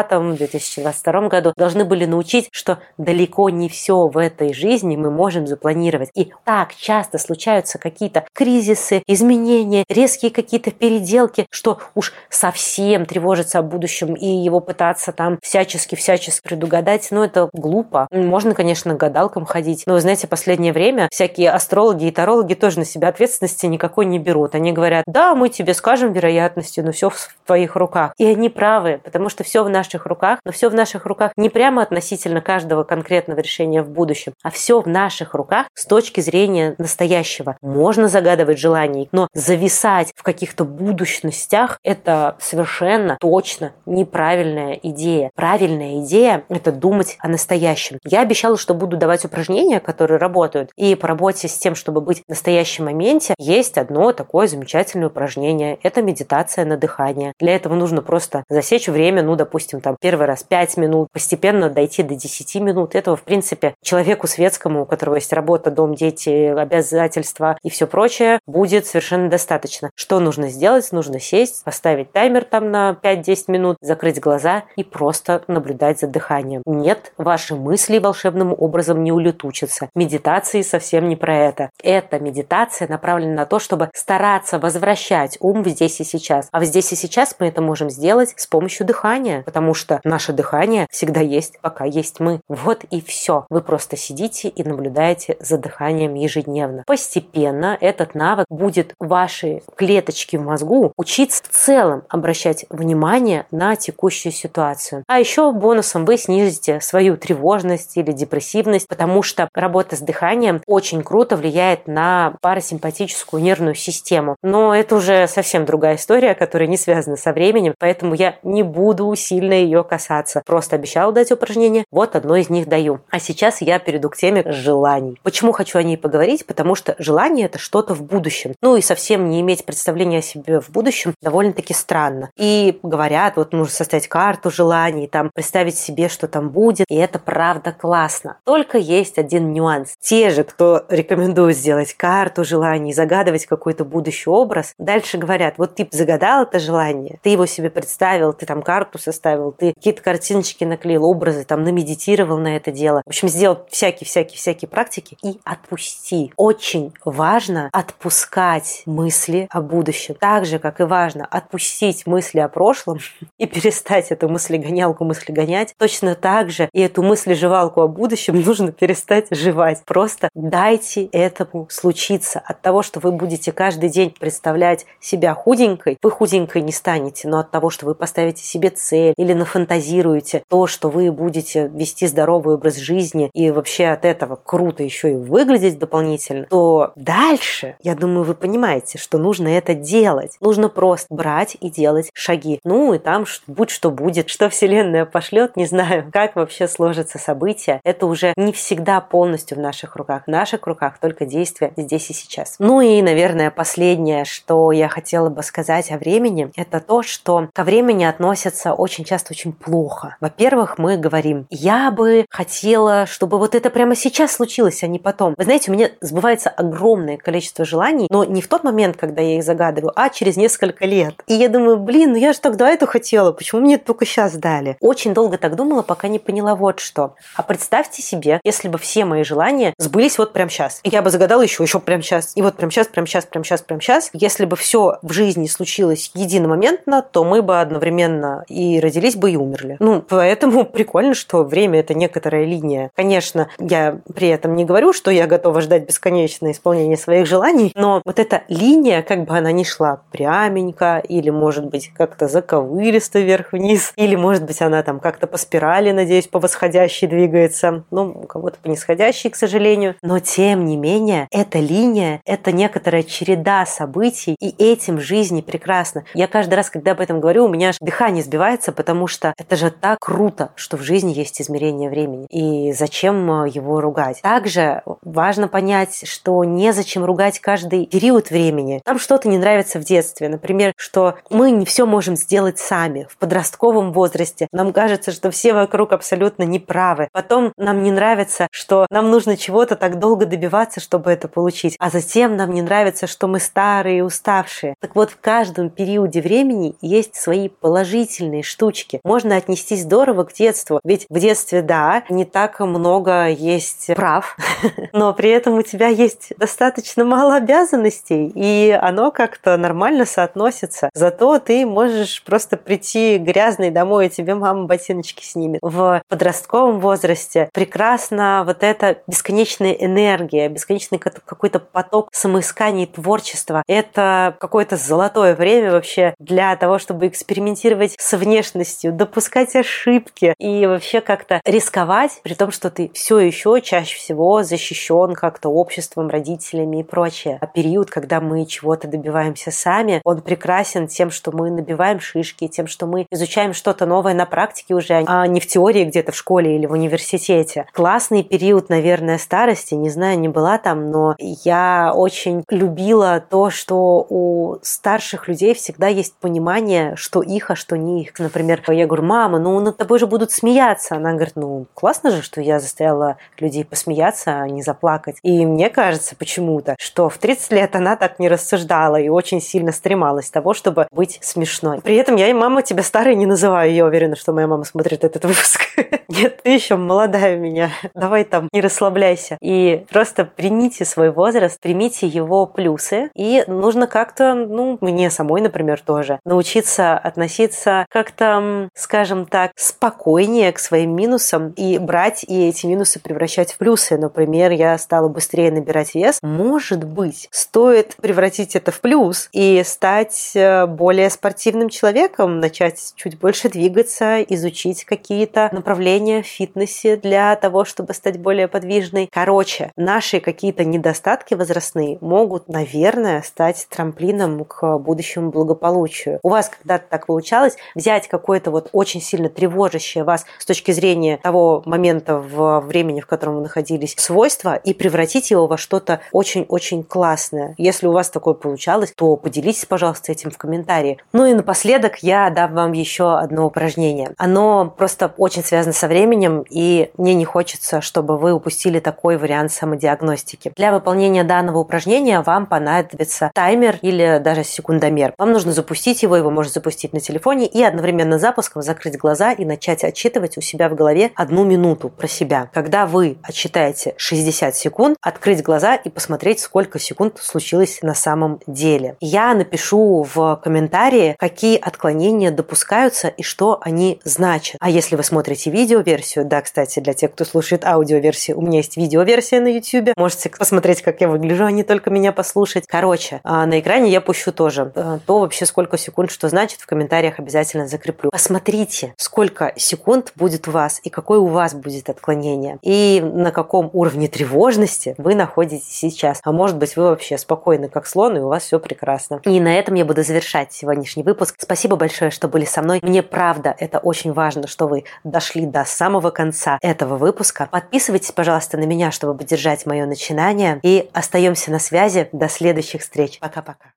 2020-2022 0.00 1.28
году, 1.28 1.52
должны 1.56 1.84
были 1.84 2.04
научить, 2.04 2.48
что 2.52 2.78
далеко 2.98 3.50
не 3.50 3.68
все 3.68 4.08
в 4.08 4.18
этой 4.18 4.52
жизни 4.52 4.96
мы 4.96 5.10
можем 5.10 5.46
запланировать. 5.46 6.10
И 6.14 6.32
так 6.44 6.74
часто 6.74 7.18
случаются 7.18 7.78
какие-то 7.78 8.24
кризисы, 8.32 9.02
изменения, 9.06 9.84
резкие 9.88 10.30
какие-то 10.30 10.70
переделки, 10.70 11.46
что 11.50 11.78
уж 11.94 12.12
совсем 12.28 13.06
тревожиться 13.06 13.58
о 13.58 13.62
будущем 13.62 14.14
и 14.14 14.26
его 14.26 14.60
пытаться 14.60 15.12
там 15.12 15.38
всячески-всячески 15.42 16.42
предугадать, 16.42 17.08
ну, 17.10 17.22
это 17.22 17.50
глупо. 17.52 18.06
Можно, 18.10 18.54
конечно, 18.54 18.94
гадалкам 18.94 19.44
ходить, 19.44 19.84
но, 19.86 19.94
вы 19.94 20.00
знаете, 20.00 20.26
последнее 20.26 20.72
время 20.72 21.08
всякие 21.10 21.50
астрологи 21.50 22.06
и 22.06 22.10
тарологи 22.10 22.54
тоже 22.54 22.80
на 22.80 22.84
себя 22.84 23.08
ответственности 23.08 23.66
никакой 23.66 24.06
не 24.06 24.18
берут. 24.18 24.54
Они 24.54 24.72
говорят, 24.72 25.04
да, 25.06 25.34
мы 25.34 25.48
тебе 25.48 25.74
скажем 25.74 26.12
вероятностью, 26.12 26.84
но 26.84 26.92
все 26.92 27.10
в 27.10 27.34
твоих 27.46 27.76
руках. 27.76 28.12
И 28.18 28.24
они 28.24 28.48
правы, 28.48 29.00
потому 29.02 29.28
что 29.28 29.44
все 29.44 29.64
в 29.64 29.68
наших 29.68 29.89
руках, 30.06 30.38
но 30.44 30.52
все 30.52 30.68
в 30.68 30.74
наших 30.74 31.06
руках 31.06 31.32
не 31.36 31.48
прямо 31.48 31.82
относительно 31.82 32.40
каждого 32.40 32.84
конкретного 32.84 33.40
решения 33.40 33.82
в 33.82 33.90
будущем, 33.90 34.32
а 34.42 34.50
все 34.50 34.80
в 34.80 34.86
наших 34.86 35.34
руках 35.34 35.66
с 35.74 35.86
точки 35.86 36.20
зрения 36.20 36.74
настоящего. 36.78 37.56
Можно 37.62 38.08
загадывать 38.08 38.58
желания, 38.58 39.08
но 39.12 39.28
зависать 39.34 40.12
в 40.16 40.22
каких-то 40.22 40.64
будущностях– 40.64 41.78
это 41.82 42.36
совершенно 42.38 43.16
точно 43.20 43.72
неправильная 43.86 44.78
идея. 44.82 45.30
Правильная 45.34 46.00
идея– 46.04 46.44
это 46.48 46.72
думать 46.72 47.16
о 47.20 47.28
настоящем. 47.28 47.98
Я 48.04 48.22
обещала, 48.22 48.56
что 48.56 48.74
буду 48.74 48.96
давать 48.96 49.24
упражнения, 49.24 49.80
которые 49.80 50.18
работают. 50.18 50.70
И 50.76 50.94
по 50.94 51.08
работе 51.08 51.48
с 51.48 51.58
тем, 51.58 51.74
чтобы 51.74 52.00
быть 52.00 52.22
в 52.26 52.28
настоящем 52.28 52.84
моменте, 52.84 53.34
есть 53.38 53.78
одно 53.78 54.12
такое 54.12 54.46
замечательное 54.46 55.08
упражнение. 55.08 55.78
Это 55.82 56.02
медитация 56.02 56.64
на 56.64 56.76
дыхание. 56.76 57.32
Для 57.38 57.54
этого 57.54 57.74
нужно 57.74 58.02
просто 58.02 58.44
засечь 58.48 58.88
время, 58.88 59.22
ну, 59.22 59.36
допустим, 59.36 59.79
там 59.80 59.96
первый 60.00 60.26
раз 60.26 60.42
5 60.42 60.76
минут, 60.76 61.08
постепенно 61.12 61.70
дойти 61.70 62.02
до 62.02 62.14
10 62.14 62.56
минут. 62.56 62.94
Этого, 62.94 63.16
в 63.16 63.22
принципе, 63.22 63.74
человеку 63.82 64.26
светскому, 64.26 64.82
у 64.82 64.86
которого 64.86 65.16
есть 65.16 65.32
работа, 65.32 65.70
дом, 65.70 65.94
дети, 65.94 66.28
обязательства 66.56 67.58
и 67.62 67.70
все 67.70 67.86
прочее, 67.86 68.38
будет 68.46 68.86
совершенно 68.86 69.28
достаточно. 69.28 69.90
Что 69.94 70.20
нужно 70.20 70.48
сделать? 70.48 70.92
Нужно 70.92 71.20
сесть, 71.20 71.64
поставить 71.64 72.12
таймер 72.12 72.44
там 72.44 72.70
на 72.70 72.96
5-10 73.02 73.44
минут, 73.48 73.76
закрыть 73.80 74.20
глаза 74.20 74.64
и 74.76 74.84
просто 74.84 75.42
наблюдать 75.48 76.00
за 76.00 76.06
дыханием. 76.06 76.62
Нет, 76.66 77.12
ваши 77.16 77.54
мысли 77.54 77.98
волшебным 77.98 78.54
образом 78.56 79.02
не 79.02 79.12
улетучатся. 79.12 79.88
Медитации 79.94 80.62
совсем 80.62 81.08
не 81.08 81.16
про 81.16 81.36
это. 81.36 81.70
Эта 81.82 82.18
медитация 82.18 82.88
направлена 82.88 83.34
на 83.34 83.46
то, 83.46 83.58
чтобы 83.58 83.90
стараться 83.94 84.58
возвращать 84.58 85.36
ум 85.40 85.62
в 85.62 85.68
здесь 85.68 86.00
и 86.00 86.04
сейчас. 86.04 86.48
А 86.52 86.60
в 86.60 86.64
здесь 86.64 86.92
и 86.92 86.96
сейчас 86.96 87.36
мы 87.38 87.46
это 87.46 87.62
можем 87.62 87.90
сделать 87.90 88.34
с 88.36 88.46
помощью 88.46 88.86
дыхания, 88.86 89.42
потому 89.42 89.69
что 89.74 90.00
наше 90.04 90.32
дыхание 90.32 90.86
всегда 90.90 91.20
есть, 91.20 91.58
пока 91.60 91.84
есть 91.84 92.20
мы. 92.20 92.40
Вот 92.48 92.84
и 92.90 93.00
все. 93.00 93.46
Вы 93.50 93.60
просто 93.60 93.96
сидите 93.96 94.48
и 94.48 94.62
наблюдаете 94.62 95.36
за 95.40 95.58
дыханием 95.58 96.14
ежедневно. 96.14 96.84
Постепенно 96.86 97.76
этот 97.80 98.14
навык 98.14 98.46
будет 98.48 98.94
ваши 98.98 99.62
клеточки 99.76 100.36
в 100.36 100.42
мозгу 100.42 100.92
учиться 100.96 101.42
в 101.44 101.48
целом 101.48 102.02
обращать 102.08 102.66
внимание 102.70 103.46
на 103.50 103.76
текущую 103.76 104.32
ситуацию. 104.32 105.04
А 105.06 105.18
еще 105.18 105.52
бонусом 105.52 106.04
вы 106.04 106.16
снизите 106.16 106.80
свою 106.80 107.16
тревожность 107.16 107.96
или 107.96 108.12
депрессивность, 108.12 108.88
потому 108.88 109.22
что 109.22 109.48
работа 109.54 109.96
с 109.96 110.00
дыханием 110.00 110.62
очень 110.66 111.02
круто 111.02 111.36
влияет 111.36 111.86
на 111.86 112.34
парасимпатическую 112.40 113.42
нервную 113.42 113.74
систему. 113.74 114.36
Но 114.42 114.74
это 114.74 114.96
уже 114.96 115.26
совсем 115.28 115.64
другая 115.64 115.96
история, 115.96 116.34
которая 116.34 116.68
не 116.68 116.76
связана 116.76 117.16
со 117.16 117.32
временем, 117.32 117.74
поэтому 117.78 118.14
я 118.14 118.36
не 118.42 118.62
буду 118.62 119.14
сильно 119.16 119.59
ее 119.62 119.84
касаться. 119.84 120.42
Просто 120.44 120.76
обещала 120.76 121.12
дать 121.12 121.32
упражнение, 121.32 121.84
вот 121.90 122.16
одно 122.16 122.36
из 122.36 122.50
них 122.50 122.68
даю. 122.68 123.00
А 123.10 123.18
сейчас 123.18 123.60
я 123.60 123.78
перейду 123.78 124.10
к 124.10 124.16
теме 124.16 124.44
желаний. 124.46 125.18
Почему 125.22 125.52
хочу 125.52 125.78
о 125.78 125.82
ней 125.82 125.96
поговорить? 125.96 126.46
Потому 126.46 126.74
что 126.74 126.94
желание– 126.98 127.46
это 127.46 127.58
что-то 127.58 127.94
в 127.94 128.02
будущем. 128.02 128.54
Ну 128.62 128.76
и 128.76 128.82
совсем 128.82 129.28
не 129.28 129.40
иметь 129.40 129.64
представления 129.64 130.18
о 130.18 130.22
себе 130.22 130.60
в 130.60 130.70
будущем 130.70 131.14
довольно-таки 131.22 131.74
странно. 131.74 132.30
И 132.36 132.78
говорят, 132.82 133.36
вот 133.36 133.52
нужно 133.52 133.72
составить 133.72 134.08
карту 134.08 134.50
желаний, 134.50 135.06
там 135.06 135.30
представить 135.34 135.78
себе, 135.78 136.08
что 136.08 136.28
там 136.28 136.50
будет, 136.50 136.86
и 136.88 136.96
это 136.96 137.18
правда 137.18 137.72
классно. 137.72 138.38
Только 138.44 138.78
есть 138.78 139.18
один 139.18 139.52
нюанс. 139.52 139.94
Те 140.00 140.30
же, 140.30 140.44
кто 140.44 140.84
рекомендует 140.88 141.56
сделать 141.56 141.94
карту 141.94 142.44
желаний, 142.44 142.92
загадывать 142.92 143.46
какой-то 143.46 143.84
будущий 143.84 144.30
образ, 144.30 144.74
дальше 144.78 145.18
говорят, 145.18 145.54
вот 145.58 145.74
ты 145.74 145.88
загадал 145.90 146.42
это 146.44 146.58
желание, 146.58 147.18
ты 147.22 147.30
его 147.30 147.46
себе 147.46 147.70
представил, 147.70 148.32
ты 148.32 148.46
там 148.46 148.62
карту 148.62 148.98
составил, 148.98 149.49
ты 149.52 149.72
какие-то 149.74 150.02
картиночки 150.02 150.64
наклеил, 150.64 151.04
образы, 151.04 151.44
там 151.44 151.62
намедитировал 151.64 152.38
на 152.38 152.56
это 152.56 152.70
дело. 152.70 153.02
В 153.04 153.08
общем, 153.08 153.28
сделал 153.28 153.66
всякие-всякие-всякие 153.70 154.68
практики 154.68 155.16
и 155.22 155.40
отпусти. 155.44 156.32
Очень 156.36 156.92
важно 157.04 157.68
отпускать 157.72 158.82
мысли 158.86 159.46
о 159.50 159.60
будущем. 159.60 160.14
Так 160.14 160.46
же, 160.46 160.58
как 160.58 160.80
и 160.80 160.84
важно 160.84 161.26
отпустить 161.26 162.06
мысли 162.06 162.40
о 162.40 162.48
прошлом 162.48 162.98
и 163.38 163.46
перестать 163.46 164.10
эту 164.10 164.28
мыслегонялку 164.28 165.04
мыслегонять. 165.04 165.74
Точно 165.78 166.14
так 166.14 166.50
же 166.50 166.68
и 166.72 166.80
эту 166.80 167.02
мыслеживалку 167.02 167.80
о 167.80 167.88
будущем 167.88 168.40
нужно 168.44 168.72
перестать 168.72 169.26
жевать. 169.30 169.82
Просто 169.84 170.28
дайте 170.34 171.06
этому 171.06 171.66
случиться. 171.70 172.40
От 172.44 172.62
того, 172.62 172.82
что 172.82 173.00
вы 173.00 173.12
будете 173.12 173.52
каждый 173.52 173.88
день 173.88 174.14
представлять 174.18 174.86
себя 175.00 175.34
худенькой, 175.34 175.98
вы 176.02 176.10
худенькой 176.10 176.62
не 176.62 176.72
станете, 176.72 177.28
но 177.28 177.40
от 177.40 177.50
того, 177.50 177.70
что 177.70 177.86
вы 177.86 177.94
поставите 177.94 178.42
себе 178.44 178.70
цель 178.70 179.14
или 179.16 179.32
нафантазируете 179.40 180.42
то, 180.48 180.66
что 180.66 180.88
вы 180.88 181.10
будете 181.10 181.68
вести 181.68 182.06
здоровый 182.06 182.54
образ 182.54 182.76
жизни 182.76 183.30
и 183.34 183.50
вообще 183.50 183.86
от 183.86 184.04
этого 184.04 184.36
круто 184.36 184.82
еще 184.82 185.12
и 185.12 185.16
выглядеть 185.16 185.78
дополнительно, 185.78 186.46
то 186.46 186.92
дальше, 186.96 187.76
я 187.82 187.94
думаю, 187.94 188.24
вы 188.24 188.34
понимаете, 188.34 188.98
что 188.98 189.18
нужно 189.18 189.48
это 189.48 189.74
делать. 189.74 190.36
Нужно 190.40 190.68
просто 190.68 191.12
брать 191.12 191.56
и 191.60 191.70
делать 191.70 192.10
шаги. 192.14 192.60
Ну 192.64 192.94
и 192.94 192.98
там 192.98 193.24
будь 193.46 193.70
что 193.70 193.90
будет, 193.90 194.28
что 194.28 194.48
Вселенная 194.48 195.04
пошлет, 195.04 195.56
не 195.56 195.66
знаю, 195.66 196.10
как 196.12 196.36
вообще 196.36 196.68
сложится 196.68 197.18
события. 197.18 197.80
Это 197.84 198.06
уже 198.06 198.32
не 198.36 198.52
всегда 198.52 199.00
полностью 199.00 199.56
в 199.56 199.60
наших 199.60 199.96
руках. 199.96 200.24
В 200.26 200.30
наших 200.30 200.66
руках 200.66 200.98
только 201.00 201.26
действия 201.26 201.72
здесь 201.76 202.10
и 202.10 202.12
сейчас. 202.12 202.56
Ну 202.58 202.80
и, 202.80 203.00
наверное, 203.02 203.50
последнее, 203.50 204.24
что 204.24 204.72
я 204.72 204.88
хотела 204.88 205.30
бы 205.30 205.42
сказать 205.42 205.90
о 205.90 205.98
времени, 205.98 206.50
это 206.56 206.80
то, 206.80 207.02
что 207.02 207.48
ко 207.52 207.64
времени 207.64 208.04
относятся 208.04 208.74
очень 208.74 209.04
часто 209.04 209.29
очень 209.30 209.52
плохо. 209.52 210.16
Во-первых, 210.20 210.78
мы 210.78 210.96
говорим, 210.96 211.46
я 211.50 211.90
бы 211.90 212.26
хотела, 212.30 213.06
чтобы 213.06 213.38
вот 213.38 213.54
это 213.54 213.70
прямо 213.70 213.94
сейчас 213.94 214.32
случилось, 214.32 214.82
а 214.82 214.86
не 214.86 214.98
потом. 214.98 215.34
Вы 215.36 215.44
знаете, 215.44 215.70
у 215.70 215.74
меня 215.74 215.90
сбывается 216.00 216.50
огромное 216.50 217.16
количество 217.16 217.64
желаний, 217.64 218.06
но 218.10 218.24
не 218.24 218.42
в 218.42 218.48
тот 218.48 218.64
момент, 218.64 218.96
когда 218.96 219.22
я 219.22 219.36
их 219.36 219.44
загадываю, 219.44 219.92
а 219.96 220.08
через 220.10 220.36
несколько 220.36 220.84
лет. 220.86 221.14
И 221.26 221.34
я 221.34 221.48
думаю, 221.48 221.78
блин, 221.78 222.12
ну 222.12 222.16
я 222.16 222.32
же 222.32 222.40
тогда 222.40 222.70
это 222.70 222.86
хотела, 222.86 223.32
почему 223.32 223.60
мне 223.60 223.76
это 223.76 223.86
только 223.86 224.04
сейчас 224.04 224.34
дали? 224.34 224.76
Очень 224.80 225.14
долго 225.14 225.38
так 225.38 225.56
думала, 225.56 225.82
пока 225.82 226.08
не 226.08 226.18
поняла 226.18 226.54
вот 226.54 226.80
что. 226.80 227.14
А 227.34 227.42
представьте 227.42 228.02
себе, 228.02 228.40
если 228.44 228.68
бы 228.68 228.78
все 228.78 229.04
мои 229.04 229.22
желания 229.22 229.74
сбылись 229.78 230.18
вот 230.18 230.32
прямо 230.32 230.50
сейчас. 230.50 230.80
Я 230.84 231.02
бы 231.02 231.10
загадала 231.10 231.42
еще, 231.42 231.62
еще 231.62 231.80
прямо 231.80 232.02
сейчас. 232.02 232.32
И 232.36 232.42
вот 232.42 232.56
прямо 232.56 232.70
сейчас, 232.70 232.88
прямо 232.88 233.06
сейчас, 233.06 233.24
прямо 233.24 233.44
сейчас, 233.44 233.62
прямо 233.62 233.80
сейчас. 233.80 234.10
Если 234.12 234.44
бы 234.44 234.56
все 234.56 234.98
в 235.02 235.12
жизни 235.12 235.46
случилось 235.46 236.10
единомоментно, 236.14 237.02
то 237.02 237.24
мы 237.24 237.42
бы 237.42 237.60
одновременно 237.60 238.44
и 238.48 238.80
родились 238.80 239.09
бы, 239.16 239.30
и 239.30 239.36
умерли. 239.36 239.76
Ну, 239.80 240.02
поэтому 240.06 240.64
прикольно, 240.72 241.14
что 241.14 241.44
время– 241.44 241.80
это 241.80 241.94
некоторая 241.94 242.44
линия. 242.44 242.90
Конечно, 242.94 243.48
я 243.58 244.00
при 244.14 244.28
этом 244.28 244.56
не 244.56 244.64
говорю, 244.64 244.92
что 244.92 245.10
я 245.10 245.26
готова 245.26 245.60
ждать 245.60 245.86
бесконечное 245.86 246.52
исполнение 246.52 246.96
своих 246.96 247.26
желаний, 247.26 247.72
но 247.74 248.02
вот 248.04 248.18
эта 248.18 248.42
линия, 248.48 249.02
как 249.02 249.24
бы 249.24 249.36
она 249.36 249.52
ни 249.52 249.64
шла 249.64 250.02
пряменько, 250.10 251.02
или, 251.08 251.30
может 251.30 251.66
быть, 251.66 251.90
как-то 251.94 252.28
заковыристо 252.28 253.20
вверх-вниз, 253.20 253.92
или, 253.96 254.16
может 254.16 254.44
быть, 254.44 254.60
она 254.62 254.82
там 254.82 255.00
как-то 255.00 255.26
по 255.26 255.38
спирали, 255.38 255.90
надеюсь, 255.90 256.26
по 256.26 256.38
восходящей 256.38 257.08
двигается, 257.08 257.84
ну, 257.90 258.10
у 258.22 258.26
кого-то 258.26 258.58
по 258.62 258.68
нисходящей, 258.68 259.30
к 259.30 259.36
сожалению, 259.36 259.96
но 260.02 260.18
тем 260.18 260.64
не 260.64 260.76
менее, 260.76 261.28
эта 261.30 261.58
линия– 261.58 262.20
это 262.24 262.52
некоторая 262.52 263.02
череда 263.02 263.66
событий, 263.66 264.36
и 264.40 264.54
этим 264.58 265.00
жизни 265.00 265.40
прекрасно. 265.40 266.04
Я 266.14 266.26
каждый 266.26 266.54
раз, 266.54 266.70
когда 266.70 266.92
об 266.92 267.00
этом 267.00 267.20
говорю, 267.20 267.44
у 267.44 267.48
меня 267.48 267.70
аж 267.70 267.76
дыхание 267.80 268.22
сбивается, 268.22 268.72
потому 268.72 268.99
что 269.06 269.34
это 269.36 269.56
же 269.56 269.70
так 269.70 269.98
круто, 270.00 270.50
что 270.54 270.76
в 270.76 270.82
жизни 270.82 271.12
есть 271.12 271.40
измерение 271.40 271.90
времени. 271.90 272.26
И 272.30 272.72
зачем 272.72 273.44
э, 273.44 273.48
его 273.48 273.80
ругать? 273.80 274.20
Также 274.22 274.82
важно 275.02 275.48
понять, 275.48 276.08
что 276.08 276.42
незачем 276.44 277.04
ругать 277.04 277.40
каждый 277.40 277.86
период 277.86 278.30
времени. 278.30 278.82
Нам 278.86 278.98
что-то 278.98 279.28
не 279.28 279.38
нравится 279.38 279.78
в 279.78 279.84
детстве. 279.84 280.28
Например, 280.28 280.72
что 280.76 281.16
мы 281.30 281.50
не 281.50 281.64
все 281.64 281.86
можем 281.86 282.16
сделать 282.16 282.58
сами. 282.58 283.06
В 283.10 283.16
подростковом 283.16 283.92
возрасте 283.92 284.48
нам 284.52 284.72
кажется, 284.72 285.12
что 285.12 285.30
все 285.30 285.52
вокруг 285.52 285.92
абсолютно 285.92 286.44
неправы. 286.44 287.08
Потом 287.12 287.52
нам 287.56 287.82
не 287.82 287.90
нравится, 287.90 288.48
что 288.50 288.86
нам 288.90 289.10
нужно 289.10 289.36
чего-то 289.36 289.76
так 289.76 289.98
долго 289.98 290.26
добиваться, 290.26 290.80
чтобы 290.80 291.10
это 291.10 291.28
получить. 291.28 291.76
А 291.78 291.90
затем 291.90 292.36
нам 292.36 292.52
не 292.52 292.62
нравится, 292.62 293.06
что 293.06 293.26
мы 293.26 293.40
старые 293.40 293.98
и 293.98 294.02
уставшие. 294.02 294.74
Так 294.80 294.94
вот, 294.96 295.10
в 295.10 295.20
каждом 295.20 295.70
периоде 295.70 296.20
времени 296.20 296.74
есть 296.80 297.16
свои 297.16 297.48
положительные 297.48 298.42
штучки. 298.42 298.89
Можно 299.04 299.36
отнестись 299.36 299.82
здорово 299.82 300.24
к 300.24 300.32
детству. 300.32 300.80
Ведь 300.84 301.06
в 301.08 301.18
детстве, 301.18 301.62
да, 301.62 302.04
не 302.08 302.24
так 302.24 302.60
много 302.60 303.28
есть 303.28 303.90
прав, 303.94 304.36
но 304.92 305.12
при 305.12 305.30
этом 305.30 305.54
у 305.54 305.62
тебя 305.62 305.88
есть 305.88 306.32
достаточно 306.36 307.04
мало 307.04 307.36
обязанностей, 307.36 308.30
и 308.34 308.70
оно 308.70 309.10
как-то 309.10 309.56
нормально 309.56 310.04
соотносится. 310.04 310.90
Зато 310.94 311.38
ты 311.38 311.66
можешь 311.66 312.22
просто 312.24 312.56
прийти 312.56 313.18
грязный 313.18 313.70
домой, 313.70 314.06
и 314.06 314.10
тебе 314.10 314.34
мама 314.34 314.66
ботиночки 314.66 315.24
снимет. 315.24 315.60
В 315.62 316.02
подростковом 316.08 316.80
возрасте 316.80 317.48
прекрасно 317.52 318.42
вот 318.46 318.62
эта 318.62 318.98
бесконечная 319.06 319.72
энергия, 319.72 320.48
бесконечный 320.48 320.98
какой-то 320.98 321.58
поток 321.58 322.08
самоисканий 322.12 322.86
творчества. 322.86 323.62
Это 323.66 324.36
какое-то 324.40 324.76
золотое 324.76 325.34
время 325.34 325.72
вообще 325.72 326.14
для 326.18 326.56
того, 326.56 326.78
чтобы 326.78 327.06
экспериментировать 327.06 327.94
с 327.98 328.16
внешностью, 328.16 328.79
допускать 328.82 329.54
ошибки 329.56 330.34
и 330.38 330.66
вообще 330.66 331.00
как-то 331.00 331.40
рисковать, 331.44 332.20
при 332.22 332.34
том, 332.34 332.50
что 332.50 332.70
ты 332.70 332.90
все 332.94 333.18
еще 333.18 333.60
чаще 333.60 333.96
всего 333.96 334.42
защищен 334.42 335.14
как-то 335.14 335.48
обществом, 335.48 336.08
родителями 336.08 336.80
и 336.80 336.82
прочее. 336.82 337.38
А 337.40 337.46
период, 337.46 337.90
когда 337.90 338.20
мы 338.20 338.46
чего-то 338.46 338.88
добиваемся 338.88 339.50
сами, 339.50 340.00
он 340.04 340.22
прекрасен 340.22 340.86
тем, 340.86 341.10
что 341.10 341.32
мы 341.32 341.50
набиваем 341.50 342.00
шишки, 342.00 342.48
тем, 342.48 342.66
что 342.66 342.86
мы 342.86 343.06
изучаем 343.10 343.54
что-то 343.54 343.86
новое 343.86 344.14
на 344.14 344.26
практике 344.26 344.74
уже, 344.74 345.04
а 345.06 345.26
не 345.26 345.40
в 345.40 345.46
теории 345.46 345.84
где-то 345.84 346.12
в 346.12 346.16
школе 346.16 346.56
или 346.56 346.66
в 346.66 346.72
университете. 346.72 347.66
Классный 347.72 348.22
период, 348.22 348.68
наверное, 348.68 349.18
старости, 349.18 349.74
не 349.74 349.90
знаю, 349.90 350.18
не 350.18 350.28
была 350.28 350.58
там, 350.58 350.90
но 350.90 351.14
я 351.18 351.92
очень 351.94 352.44
любила 352.48 353.22
то, 353.28 353.50
что 353.50 354.06
у 354.08 354.58
старших 354.62 355.28
людей 355.28 355.54
всегда 355.54 355.88
есть 355.88 356.14
понимание, 356.16 356.94
что 356.96 357.22
их, 357.22 357.50
а 357.50 357.56
что 357.56 357.76
не 357.76 358.02
их. 358.02 358.18
Например, 358.18 358.62
я 358.70 358.86
говорю, 358.86 359.04
мама, 359.04 359.38
ну 359.38 359.58
над 359.60 359.76
тобой 359.76 359.98
же 359.98 360.06
будут 360.06 360.30
смеяться. 360.32 360.96
Она 360.96 361.12
говорит, 361.12 361.34
ну 361.36 361.66
классно 361.74 362.10
же, 362.10 362.22
что 362.22 362.40
я 362.40 362.60
заставила 362.60 363.16
людей 363.38 363.64
посмеяться, 363.64 364.40
а 364.40 364.48
не 364.48 364.62
заплакать. 364.62 365.16
И 365.22 365.44
мне 365.46 365.70
кажется 365.70 366.16
почему-то, 366.16 366.76
что 366.78 367.08
в 367.08 367.18
30 367.18 367.52
лет 367.52 367.76
она 367.76 367.96
так 367.96 368.18
не 368.18 368.28
рассуждала 368.28 368.96
и 368.96 369.08
очень 369.08 369.40
сильно 369.40 369.72
стремалась 369.72 370.30
того, 370.30 370.54
чтобы 370.54 370.86
быть 370.90 371.18
смешной. 371.22 371.80
При 371.80 371.96
этом 371.96 372.16
я 372.16 372.28
и 372.28 372.32
мама 372.32 372.62
тебя 372.62 372.82
старой 372.82 373.14
не 373.14 373.26
называю. 373.26 373.72
Я 373.72 373.84
уверена, 373.84 374.16
что 374.16 374.32
моя 374.32 374.46
мама 374.46 374.64
смотрит 374.64 375.04
этот 375.04 375.24
выпуск. 375.24 375.60
Нет, 376.08 376.42
ты 376.42 376.50
еще 376.50 376.76
молодая 376.76 377.36
меня. 377.36 377.70
Давай 377.94 378.24
там 378.24 378.48
не 378.52 378.60
расслабляйся. 378.60 379.38
И 379.40 379.84
просто 379.90 380.24
примите 380.24 380.84
свой 380.84 381.10
возраст, 381.10 381.60
примите 381.60 382.06
его 382.06 382.46
плюсы. 382.46 383.10
И 383.14 383.44
нужно 383.46 383.86
как-то, 383.86 384.34
ну, 384.34 384.78
мне 384.80 385.10
самой, 385.10 385.40
например, 385.40 385.80
тоже 385.80 386.20
научиться 386.24 386.94
относиться 386.94 387.86
как-то, 387.90 388.68
скажем 388.74 389.26
так, 389.26 389.52
спокойнее 389.56 390.52
к 390.52 390.58
своим 390.58 390.94
минусам 390.94 391.50
и 391.50 391.78
брать 391.78 392.24
и 392.24 392.48
эти 392.48 392.66
минусы 392.66 393.00
превращать 393.00 393.52
в 393.52 393.58
плюсы. 393.58 393.96
Например, 393.96 394.50
я 394.50 394.76
стала 394.78 395.08
быстрее 395.08 395.50
набирать 395.50 395.94
вес. 395.94 396.18
Может 396.22 396.84
быть, 396.84 397.28
стоит 397.30 397.96
превратить 397.96 398.56
это 398.56 398.72
в 398.72 398.80
плюс 398.80 399.28
и 399.32 399.62
стать 399.64 400.32
э, 400.34 400.66
более 400.66 401.10
спортивным 401.10 401.68
человеком, 401.68 402.40
начать 402.40 402.92
чуть 402.96 403.18
больше 403.18 403.48
двигаться, 403.48 404.22
изучить 404.22 404.84
какие-то 404.84 405.48
направления 405.52 405.69
в 405.74 406.26
фитнесе 406.26 406.96
для 406.96 407.34
того, 407.36 407.64
чтобы 407.64 407.94
стать 407.94 408.18
более 408.18 408.48
подвижной. 408.48 409.08
Короче, 409.12 409.72
наши 409.76 410.20
какие-то 410.20 410.64
недостатки 410.64 411.34
возрастные 411.34 411.98
могут, 412.00 412.48
наверное, 412.48 413.22
стать 413.22 413.66
трамплином 413.68 414.44
к 414.44 414.78
будущему 414.78 415.30
благополучию. 415.30 416.18
У 416.22 416.28
вас 416.28 416.48
когда-то 416.50 416.84
так 416.88 417.06
получалось 417.06 417.56
взять 417.74 418.08
какое-то 418.08 418.50
вот 418.50 418.68
очень 418.72 419.00
сильно 419.00 419.28
тревожащее 419.28 420.04
вас 420.04 420.24
с 420.38 420.46
точки 420.46 420.72
зрения 420.72 421.18
того 421.18 421.62
момента 421.66 422.18
в 422.18 422.60
времени, 422.60 423.00
в 423.00 423.06
котором 423.06 423.36
вы 423.36 423.42
находились, 423.42 423.94
свойство 423.96 424.56
и 424.56 424.74
превратить 424.74 425.30
его 425.30 425.46
во 425.46 425.56
что-то 425.56 426.00
очень-очень 426.12 426.82
классное. 426.82 427.54
Если 427.58 427.86
у 427.86 427.92
вас 427.92 428.10
такое 428.10 428.34
получалось, 428.34 428.92
то 428.94 429.16
поделитесь, 429.16 429.66
пожалуйста, 429.66 430.12
этим 430.12 430.30
в 430.30 430.38
комментарии. 430.38 430.98
Ну 431.12 431.26
и 431.26 431.34
напоследок 431.34 431.98
я 431.98 432.30
дам 432.30 432.54
вам 432.54 432.72
еще 432.72 433.18
одно 433.18 433.46
упражнение. 433.46 434.12
Оно 434.16 434.72
просто 434.76 435.12
очень 435.16 435.44
связано 435.44 435.59
со 435.72 435.88
временем, 435.88 436.44
и 436.50 436.90
мне 436.96 437.14
не 437.14 437.24
хочется, 437.24 437.80
чтобы 437.80 438.18
вы 438.18 438.32
упустили 438.32 438.80
такой 438.80 439.16
вариант 439.16 439.52
самодиагностики. 439.52 440.52
Для 440.56 440.72
выполнения 440.72 441.24
данного 441.24 441.58
упражнения 441.58 442.20
вам 442.20 442.46
понадобится 442.46 443.30
таймер 443.34 443.78
или 443.82 444.20
даже 444.22 444.44
секундомер. 444.44 445.14
Вам 445.18 445.32
нужно 445.32 445.52
запустить 445.52 446.02
его, 446.02 446.16
его 446.16 446.30
можно 446.30 446.52
запустить 446.52 446.92
на 446.92 447.00
телефоне 447.00 447.46
и 447.46 447.62
одновременно 447.62 448.18
запуском 448.18 448.62
закрыть 448.62 448.98
глаза 448.98 449.32
и 449.32 449.44
начать 449.44 449.84
отчитывать 449.84 450.38
у 450.38 450.40
себя 450.40 450.68
в 450.68 450.74
голове 450.74 451.12
одну 451.14 451.44
минуту 451.44 451.88
про 451.88 452.08
себя. 452.08 452.50
Когда 452.52 452.86
вы 452.86 453.18
отчитаете 453.22 453.94
60 453.96 454.54
секунд, 454.54 454.96
открыть 455.00 455.42
глаза 455.42 455.74
и 455.74 455.88
посмотреть, 455.88 456.40
сколько 456.40 456.78
секунд 456.78 457.18
случилось 457.20 457.80
на 457.82 457.94
самом 457.94 458.40
деле. 458.46 458.96
Я 459.00 459.34
напишу 459.34 460.06
в 460.14 460.40
комментарии, 460.42 461.16
какие 461.18 461.58
отклонения 461.58 462.30
допускаются 462.30 463.08
и 463.08 463.22
что 463.22 463.58
они 463.62 464.00
значат. 464.04 464.56
А 464.60 464.68
если 464.68 464.96
вы 464.96 465.02
смотрите 465.02 465.39
найти 465.40 465.50
видеоверсию. 465.50 466.24
Да, 466.24 466.42
кстати, 466.42 466.80
для 466.80 466.92
тех, 466.92 467.12
кто 467.12 467.24
слушает 467.24 467.64
аудиоверсию, 467.64 468.38
у 468.38 468.42
меня 468.42 468.58
есть 468.58 468.76
видеоверсия 468.76 469.40
на 469.40 469.48
YouTube. 469.48 469.94
Можете 469.96 470.30
посмотреть, 470.30 470.82
как 470.82 471.00
я 471.00 471.08
выгляжу, 471.08 471.44
а 471.44 471.50
не 471.50 471.62
только 471.62 471.90
меня 471.90 472.12
послушать. 472.12 472.64
Короче, 472.66 473.20
а, 473.24 473.46
на 473.46 473.60
экране 473.60 473.90
я 473.90 474.00
пущу 474.00 474.32
тоже. 474.32 474.72
А, 474.74 474.98
то 475.06 475.20
вообще 475.20 475.46
сколько 475.46 475.78
секунд, 475.78 476.10
что 476.10 476.28
значит, 476.28 476.60
в 476.60 476.66
комментариях 476.66 477.18
обязательно 477.18 477.66
закреплю. 477.66 478.10
Посмотрите, 478.10 478.94
сколько 478.96 479.52
секунд 479.56 480.12
будет 480.16 480.48
у 480.48 480.50
вас 480.50 480.80
и 480.82 480.90
какое 480.90 481.18
у 481.18 481.26
вас 481.26 481.54
будет 481.54 481.88
отклонение. 481.88 482.58
И 482.62 483.00
на 483.02 483.30
каком 483.30 483.70
уровне 483.72 484.08
тревожности 484.08 484.94
вы 484.98 485.14
находитесь 485.14 485.68
сейчас. 485.70 486.20
А 486.22 486.32
может 486.32 486.56
быть, 486.56 486.76
вы 486.76 486.84
вообще 486.84 487.16
спокойны, 487.18 487.68
как 487.68 487.86
слон, 487.86 488.16
и 488.16 488.20
у 488.20 488.28
вас 488.28 488.44
все 488.44 488.58
прекрасно. 488.58 489.20
И 489.24 489.40
на 489.40 489.58
этом 489.58 489.74
я 489.74 489.84
буду 489.84 490.02
завершать 490.02 490.52
сегодняшний 490.52 491.02
выпуск. 491.02 491.36
Спасибо 491.38 491.76
большое, 491.76 492.10
что 492.10 492.28
были 492.28 492.44
со 492.44 492.62
мной. 492.62 492.80
Мне 492.82 493.02
правда, 493.02 493.54
это 493.58 493.78
очень 493.78 494.12
важно, 494.12 494.46
что 494.46 494.66
вы 494.66 494.84
дошли 495.30 495.46
до 495.46 495.64
самого 495.64 496.10
конца 496.10 496.58
этого 496.60 496.96
выпуска. 496.96 497.48
Подписывайтесь, 497.50 498.12
пожалуйста, 498.12 498.58
на 498.58 498.64
меня, 498.64 498.90
чтобы 498.90 499.16
поддержать 499.16 499.66
мое 499.66 499.86
начинание. 499.86 500.58
И 500.62 500.90
остаемся 500.92 501.50
на 501.50 501.58
связи. 501.58 502.08
До 502.12 502.28
следующих 502.28 502.82
встреч. 502.82 503.18
Пока-пока. 503.20 503.72